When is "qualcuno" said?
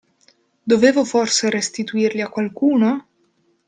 2.29-3.07